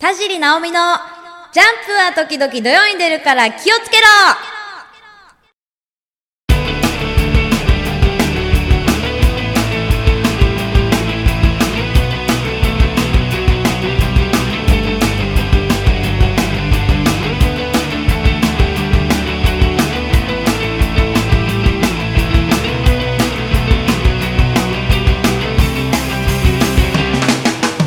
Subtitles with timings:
[0.00, 0.96] 田尻直美の
[1.52, 4.06] ジャンプは時々土曜に出るから気をつけろ。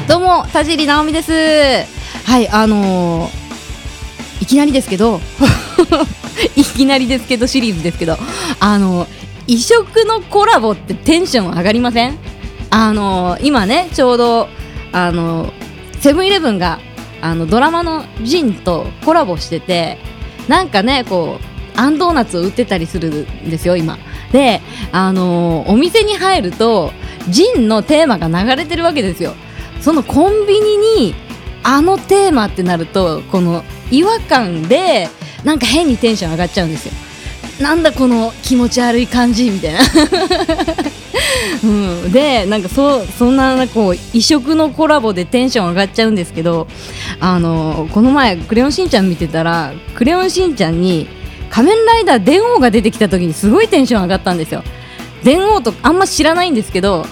[0.07, 2.03] どうも田尻直美です。
[2.26, 3.44] はいあのー
[4.41, 5.22] いきなりですけど
[6.58, 8.18] いきなりですけどシリーズですけど
[8.59, 9.08] あの
[9.48, 12.18] 異色のコラボってテンション上がりません？
[12.70, 14.49] あの今ねちょうど
[14.91, 15.54] あの
[16.02, 16.80] セブンイレブンが
[17.22, 19.98] あのドラマのジンとコラボしてて
[20.49, 23.10] なんかねこうあんドーナツを売ってたりする
[23.46, 23.98] んですよ今。
[24.34, 26.91] であのお店に入ると
[27.30, 29.35] ジンのテーマが流れてるわけですよ。
[29.80, 31.16] そのコンビニに
[31.63, 35.09] あのテーマってなるとこの違和感で
[35.44, 36.93] なんか変にテンション上がっちゃうんですよ。
[37.62, 39.79] なんだこの気持ち悪い感じみたいな、
[41.63, 41.68] う
[42.07, 46.68] ん、でなんかそそんなこう異色のコラボでテンション上がっちゃうんですけど
[47.20, 51.07] あのこの前「クレヨンしんちゃん」見てたら「クレヨンしんちゃん」に
[51.49, 54.63] 仮面ライダー電王が出てきた時にすごいテンション上がったんですよ。
[55.23, 57.05] 電王とあんま知らないんですけど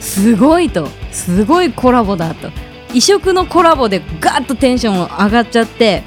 [0.00, 2.50] すごいとすごいコラボだと。
[2.94, 6.02] 異色のコラボでガーッとテンション上がっちゃって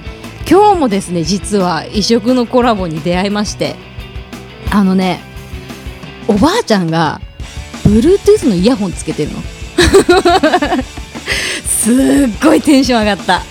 [0.50, 3.76] 今日もですね実は異色のコラボに出会いまして
[4.72, 5.22] あのね
[6.28, 7.22] おばあちゃんが
[7.84, 9.42] Bluetooth のイヤホンつけてるの。
[11.66, 11.96] すっ
[12.42, 13.42] ごいテンション上がった。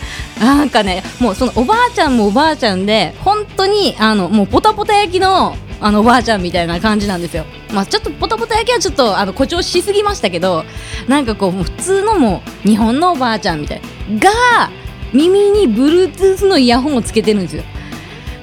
[0.41, 7.45] なんかねもうそのおばあちゃんもおばあちゃんで本当にあのもうポタポタ焼きのあのおばあちゃんみたいな感じなんですよ。
[7.73, 10.65] まあちょっとポタポタ焼きはちょっとあの誇張しすぎましたけど
[11.09, 13.81] なんかこう普通のもう日本のおばあちゃんみたい
[14.19, 14.71] が
[15.13, 17.65] 耳に Bluetooth のイヤホンをつけてるんですよ。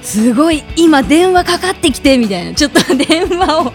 [0.02, 3.72] すごい今電話かかってきてみたいなちょっと電話を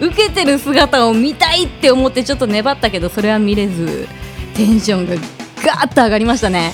[0.00, 4.06] 受けてる姿を見たいって思ってちょっと粘ったけどそれは見れず
[4.54, 5.16] テンションが
[5.64, 6.72] ガーッと上がりましたね。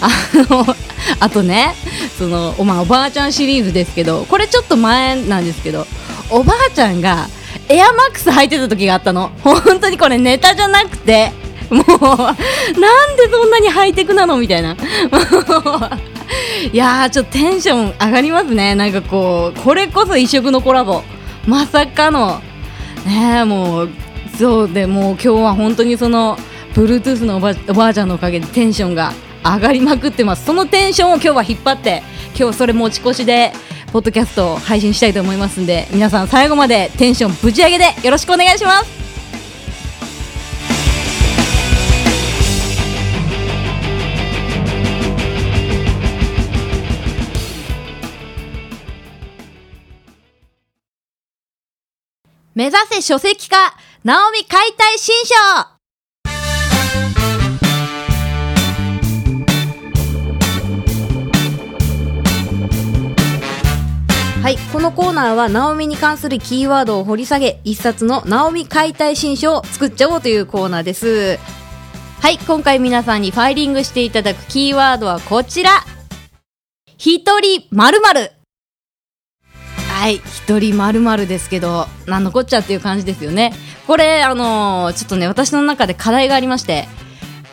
[0.00, 0.08] あ
[0.50, 0.66] の
[1.20, 1.74] あとね
[2.18, 5.86] そのお,、ま、おばあちゃんシリーズですけどこれちょっと前なんですけど
[6.30, 7.28] おばあちゃんが
[7.68, 9.32] エアマックス履いてた時があったの。
[9.42, 11.32] 本当にこれネタじゃなくて
[11.70, 14.76] もうなんでそんなにハイテクなのみたいな。
[16.72, 18.74] いやーちょっとテンション上がりますね。
[18.74, 21.02] なんかこうこれこそ異色のコラボ。
[21.46, 22.40] まさかの。
[23.04, 23.90] ねえもう
[24.38, 26.36] そうでもう今日は本当にその
[26.74, 29.12] Bluetooth のおばおばあちゃんのおかげでテンションが
[29.54, 30.44] 上がりまくってます。
[30.44, 32.02] そのテンションを今日は引っ張って
[32.38, 33.52] 今日それ持ち越しで
[33.92, 39.06] ポッドキャストを配信したいと思いますんで皆さん最後までテンションぶち上げでよろしくお願いします。
[52.54, 55.75] 目指せ書籍化ナオミ解体新書。
[64.46, 71.40] はい、このコーナーは、ナオミに関するキーワードを掘り下げ、一冊のナオミ解体新書を作っちゃおうというコーナーです。
[72.20, 75.84] はい、今回皆さんにファイリングしていただくキーワードはこちら。
[76.96, 78.32] 一人〇〇。
[79.88, 83.52] はい、一人〇〇ですけど、なんのこっちゃっていう感じですよね。
[83.88, 86.86] これ、あのーちょっとね、私の中で課題がありまして、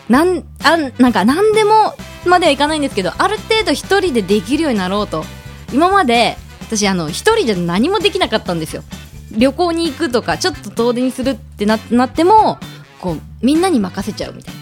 [0.09, 1.95] なん、あ、なんか何でも
[2.27, 5.25] まではいかないんですけど、ある程度一人でできるようになろうと。
[5.73, 6.37] 今まで、
[6.77, 8.83] 私あの一人じゃ何もできなかったんですよ。
[9.31, 12.59] 旅行に行くとかちょっと遠出にするってななっても
[12.99, 14.55] こうみんなに任せちゃうみたい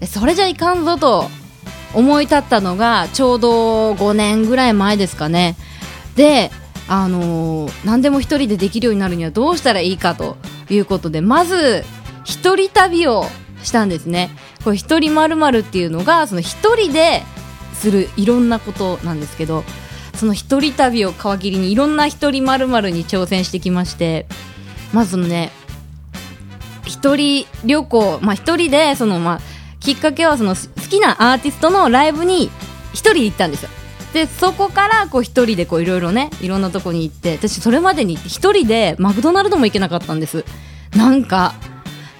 [0.00, 0.06] な。
[0.06, 1.28] それじゃいかんぞと
[1.94, 5.56] 思い立ったのがちょうど5年ぐらい前ですかね。
[6.16, 6.50] で
[6.88, 10.36] あのー何でも一人でできるようになるにはどうしたらいいかと
[10.68, 11.84] いうことでまず
[12.24, 13.24] 一人旅を
[13.62, 14.30] したんですね。
[14.64, 17.22] これ一人まるっていうのがその一人で
[17.74, 19.64] するいろんなことなんですけど
[20.14, 24.26] その一人旅を皮切りにいろんな一人まるに挑戦してきまして
[24.92, 25.50] まずね
[26.86, 29.40] 一人旅行まあ一人でそのまあ
[29.80, 32.50] きっかけはその好きなアーティストのライブに
[32.92, 33.70] 一人で行ったんですよ。
[34.12, 40.44] でそこからこう一人でこういろいろねいろんなとこに行って私それまでに一人でマクドナルドも行けなかったんです。
[40.94, 41.54] なんか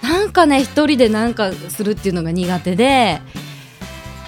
[0.03, 3.21] なんかね一人でなんかするっていうのが苦手で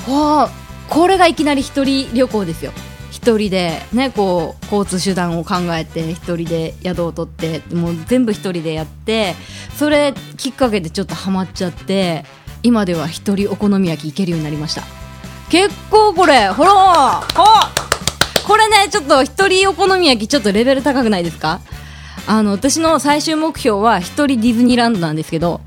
[0.07, 0.49] こう
[0.91, 2.73] これがいきなり一人旅行ですよ。
[3.25, 9.35] 一人でねこう交通手段を考えて一人で宿を取ってもう全部一人でやって
[9.79, 12.27] それきっかけでちょっとハマっちゃって
[12.63, 14.83] 今では一人お好み焼き行けるようになりました。
[15.49, 17.23] 結構これほら
[18.47, 21.61] これねちょっと一人お好み焼きちょっとレベル高くないですか？
[22.27, 25.63] あの私の最終目標は一人ディズニーランドなんですけど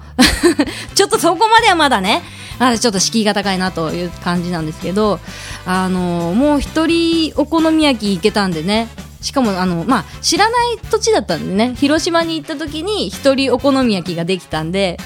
[0.94, 2.22] ちょっとそこまではまだね
[2.60, 5.20] まだちょっと敷居が高いなという感じなんですけど
[5.66, 8.88] あのもう一人お好み焼き行けたんでね。
[9.22, 11.74] しかもあの、まあ、知らない土地だったんでね。
[11.76, 14.98] 広島に行った時に一人お好み焼きができたんで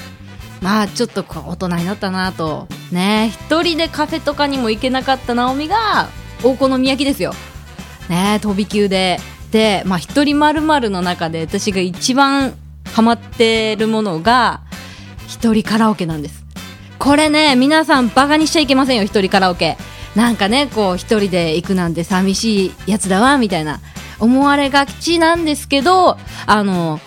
[0.60, 2.68] まあちょっと大人になったなと。
[2.92, 6.08] ね一人でカフェとかにも行けなかった直美が
[6.44, 7.32] お好み焼きですよ。
[8.08, 9.18] ね飛び級で。
[9.50, 12.54] で、まあ、一人まるの中で私が一番
[12.92, 14.62] ハマってるものが
[15.26, 16.41] 一人カラオケなんです。
[17.02, 19.76] これね皆さんバカにしちゃいけませんよ一人カラオケ。
[20.14, 23.80] なんかねこう一人で行くなんて寂しいやつだわみたいな。
[24.20, 26.16] 思われがちなんですけど
[26.46, 27.00] あの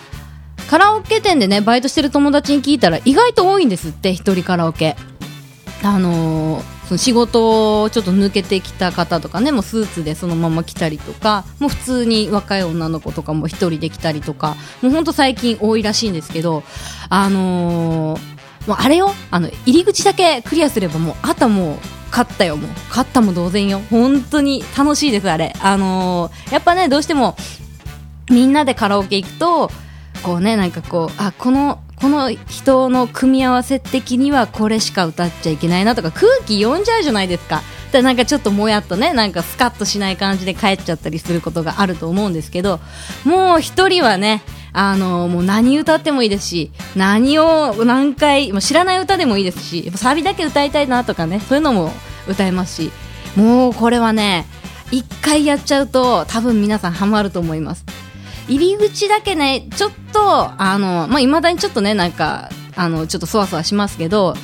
[0.68, 4.96] カラオケ店でねバイトしてる友達に聞いたら意外と多いんですって一人カラオケ。
[5.82, 16.64] あのー、その仕事をちょっと抜けてきた方とかねもうスーツでそのまま来たりとかもう普通に若い女の子とかも一人で来たりとかもうほんと最近多いらしいんですけど
[17.08, 18.35] あのー、
[18.66, 19.12] もうあれよ。
[19.30, 21.76] あの入り口だけクリアすればもうあともう
[22.10, 22.56] 勝ったよ。
[22.56, 23.80] もう勝ったも同然よ。
[23.90, 25.52] 本当に楽しいですあれ。
[25.60, 27.36] あのー、やっぱねどうしても
[28.30, 29.70] みんなでカラオケ行くと
[30.22, 37.62] こうねなんかこうあこのこの人の組み合わせ的にはこれしか歌っちゃいけないなとか空気読んじゃうじゃないですか。
[37.92, 42.80] でなんかちょっともやっとねなんかスカッとしない感じで帰っちゃったりすることがあると思うんですけど
[43.24, 44.42] もう一人はね
[44.72, 51.92] あのもう何歌ってもいいですし何を何回もう知らない歌でもいいですしサビだけ歌いたいなとかねそういうのも
[52.28, 52.90] 歌えますし
[53.36, 54.46] もうこれはね
[54.90, 57.84] 一回やっちゃうと多分皆さんハマると思います
[58.48, 64.34] 入り口だけね、ちょっと、あの、まあ、未だにちょっとね、なんか、あの、ちょっとそわそわしますけど、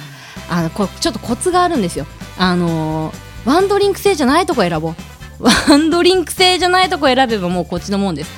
[0.50, 2.06] あの、こちょっとコツがあるんですよ。
[2.36, 3.12] あの、
[3.44, 4.94] ワンドリンク制じゃないとこ選ぼう。
[5.40, 8.30] ワンドリンク制じゃないとこ選べばもうこっちのもんです。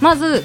[0.00, 0.44] まず、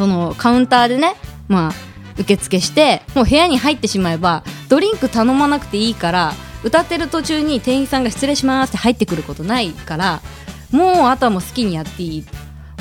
[0.00, 1.14] その、カウンターでね、
[1.46, 1.72] まあ、
[2.18, 6.32] 受付して、もう部屋に入ってしまえば、ドリンク頼まなくていいから、
[6.64, 10.22] 歌ってる途中に店員さんが失礼しますって入ってくることないから、
[10.70, 12.24] もうあとはもう好きにやっていい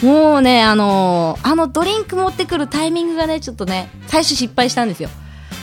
[0.02, 5.10] もうね、あのー、あのドリンク持ってくるタイミングがね、ちょっとね、最初失敗したんですよ。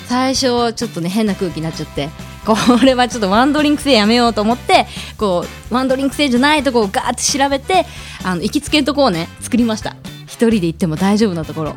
[0.09, 2.11] 最初、ちょっとね、変な空気になっちゃって、
[2.45, 2.55] こ
[2.85, 4.87] れはちょっとワンドリンク制やめようと思って、
[5.17, 7.87] こう、ワンドリンク制じゃないとこをガーって調べて、
[8.25, 9.97] あの、行きつけのとこをね、作りました。
[10.37, 11.77] 一人で行っても大丈夫なところ。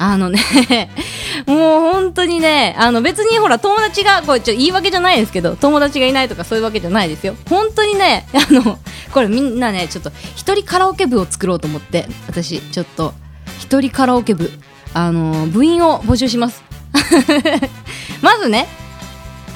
[0.00, 0.38] あのね
[1.46, 1.58] もう
[1.92, 7.34] 本当にね、あの別にほら友達が、これちょ言い訳じゃないですけど、友達がいないとかそういうわけじゃないですよ。
[7.50, 8.78] 本当にね、あの、
[9.12, 13.12] これみんなね、ちょっと一人カラオケ部を作ろうと思って、私、ちょっと、
[13.58, 14.50] 一人カラオケ部、
[14.94, 16.62] あの、部員を募集します。
[18.22, 18.68] まずね、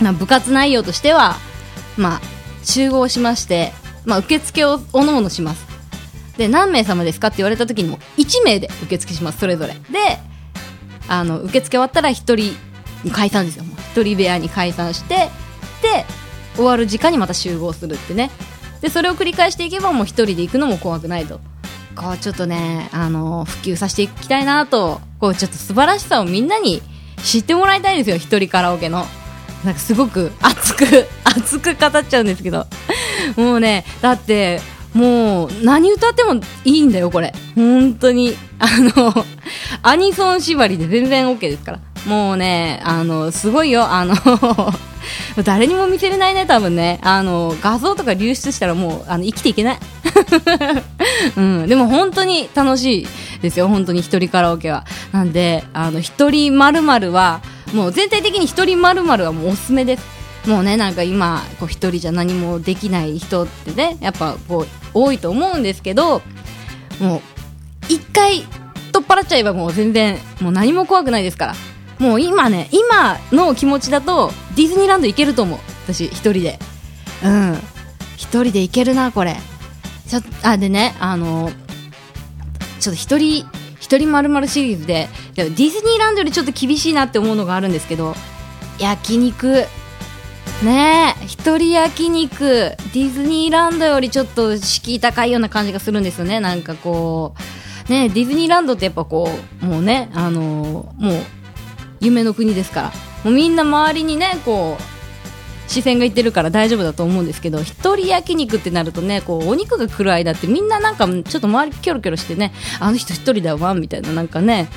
[0.03, 1.37] まあ、部活内容としては、
[1.97, 2.21] まあ、
[2.65, 3.73] 集合しまして、
[4.05, 5.72] まあ、受付をおのおのします。
[6.37, 9.75] で、何名様ですかって言われた時にも、1名で受付します、それぞれ。
[9.91, 10.19] で、
[11.09, 12.37] あの受付終わったら1人
[13.05, 13.65] に解散ですよ。
[13.95, 15.29] 1人部屋に解散して
[15.83, 16.07] で
[16.55, 18.31] 終わる時間にまた集合するってね。
[18.81, 21.41] でそれを繰り返していけばもう1人で行くのも怖くないと。
[21.95, 26.81] こうちょっとねあの普及させていきたいなとこうちょっと素晴らしさをみんなに
[27.23, 29.05] 知ってもらいたいんですよ一人カラオケの。
[29.65, 32.67] なんかすごく熱く熱く語っちゃうんですけど。
[33.37, 34.61] もうねだって
[34.95, 36.35] もう何歌っても
[36.65, 37.33] いいんだよこれ。
[37.55, 38.35] 本当に。
[38.59, 39.13] あの
[39.83, 41.81] アニソン縛りで全然 OK ですから。
[42.07, 43.85] もうねあのすごいよ。
[43.85, 44.15] あの
[45.45, 47.01] 誰にも見せれないね多分ね。
[47.03, 49.79] あの画像とか流出したらもうあの生きていけない、
[51.37, 53.09] うん、でも本当に楽しい
[53.41, 53.69] ですよ。
[53.69, 54.85] 本当に一人カラオケは。
[55.13, 57.41] なんであの一人まるは
[57.73, 60.23] もう全体的に一人まるはもうおすすめです。
[60.47, 66.23] もうねなんか今こう一人じゃ何もできない人ってねやっぱこう多いと思うんですけど
[67.01, 67.21] もう
[67.89, 68.43] 一回
[68.93, 71.55] 取っ払っちゃえばもう全然もう何も怖くないですから。
[71.99, 75.59] もう今ね今の気持ちだとディズニーランド行けると思う。
[75.87, 76.59] 私一人で。
[77.25, 77.59] うん。
[78.17, 79.37] 一人で行けるなこれ。
[80.09, 81.51] ちょあでねあの
[82.81, 83.47] ちょっと一人
[83.81, 88.15] 一人まるまるシリーズでディズニーランドよりちょっと厳しいなって思うのがあるんですけど
[88.79, 89.65] 焼肉
[90.63, 96.39] ねえ一人焼肉ディズニーランドよりちょっと敷居高いような感じがするんですよね。
[96.39, 97.35] なんかこ
[97.89, 99.29] うねディズニーランドってやっぱこ
[99.63, 101.23] うもうねあのー、もう
[102.01, 102.93] 夢の国ですから。
[103.25, 114.69] もうみんな周りにねこう視線がいってるから大丈夫だと思うんですけど一人焼肉ってなるとねこうお肉が来る間ってみんななんかちょっと周りキョロキョロしてねあの人一人だわみたいななんかね。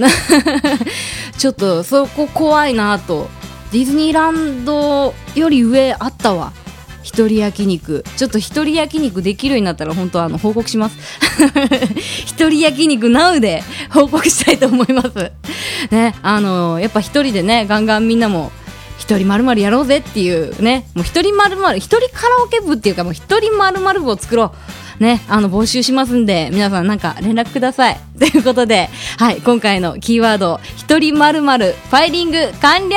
[1.36, 3.28] ちょっとそこ怖いなと
[3.72, 6.52] ディズニーランドより上あったわ。
[7.02, 8.04] 一人焼肉。
[8.16, 10.96] ちょっと一人焼肉できるようになったら本当あの報告します。
[12.26, 15.32] 一人焼肉 NOW で 報告したいと思います。
[15.90, 18.52] ねあのやっぱ一人でねガンガンみんなも
[18.98, 20.86] 一人まるまるやろうぜっていうね。
[20.94, 24.52] もう一人まるまる一人カラオケ部っていうかもう一人まるまる部を作ろ
[24.98, 25.02] う。
[25.02, 27.98] ね、あの、募集しますんで、皆さんなんか連絡ください。
[28.20, 32.96] ということで、はい、今回のキーワード、一人まるまるファイリング完了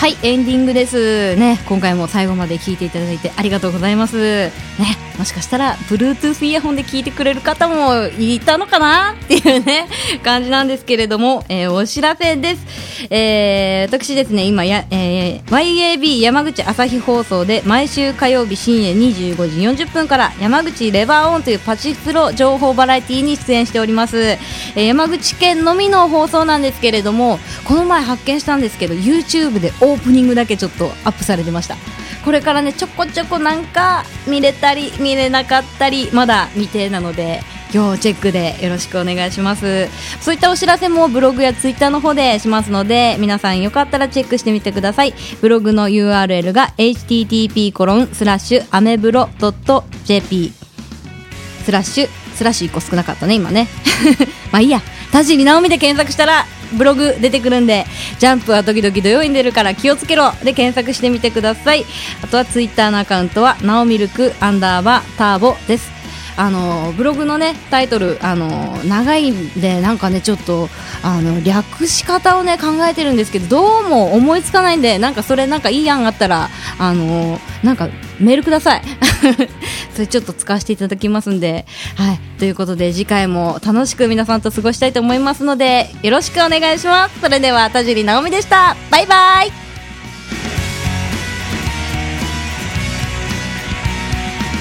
[0.00, 1.36] はいエンディングです。
[1.36, 4.16] ね今回も最後まで聞いていただいてありがとうございます。
[4.16, 4.50] ね
[5.18, 9.12] もしかしたら Bluetooth イヤホンで聞いてくれる方もいたのかな？
[9.22, 9.86] っていうね
[10.24, 12.62] 感じなんですけれども、えー、お知らせです、
[13.10, 27.38] えー、私ですね今や、えー、YAB 山口朝日放送で毎週火曜日深夜25時40分から山口レバーオンというパチスロ情報バラエティに出演しております、えー、山口県のみの放送なんですけれども
[27.70, 31.76] この前発見したんですけど YouTube でオープニングだけちょっとアップされてました。
[32.24, 39.86] これからねちょこちょこなんか見れたり見れなかったりまだ未定なので要チェックでよろしくお願いします。
[40.20, 45.14] そういったお知らせもブログやツイッターの方でしますので皆さんよかったらチェックしてみてください。
[45.40, 50.52] ブログの URL が http コロンスラッシュアメブロドット .jp
[51.64, 53.68] スラッシュスラッシュ1個少なかったね今ね。
[54.50, 54.82] まあいいや。
[55.12, 57.86] 田尻直美で検索したらブログ出てくるんで
[58.18, 60.32] ジャンプは時々土曜に出るから気をつけろ。
[60.42, 61.84] で検索してみてください。
[62.22, 65.90] あとはツイッターのアカウントはなおミルクアンダーバーターボです。
[66.36, 70.70] あのブログのねタイトルあの長いんでなんかねちょっと
[71.02, 76.48] あの略し方をね考えてるんですけどどうも思いつかないんでなんかそれなんかいい案あったら
[76.78, 78.82] あのなんかメールください。
[79.94, 81.66] それちょっと使わせていただきますんで。
[81.96, 82.20] はい。
[82.38, 87.20] ということで次回も楽しく皆さんと過ごしたいと思いますのでよろしくお願いします。
[87.20, 88.76] それでは田尻直美でした。
[88.90, 89.70] バイバイ。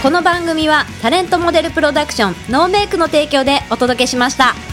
[0.02, 4.69] この番組はタレントモデルプロダクションノーメイクの提供でお届けしました。